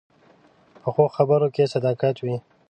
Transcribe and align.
پخو 0.81 1.05
خبرو 1.15 1.47
کې 1.55 1.71
صداقت 1.73 2.15
وي 2.21 2.37